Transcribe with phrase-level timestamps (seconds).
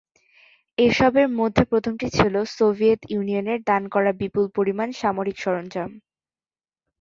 [0.77, 5.89] এসবের মধ্যে প্রথমটি ছিল সোভিয়েত ইউনিয়নের দান করা বিপুল পরিমাণ সামরিক সরঞ্জাম।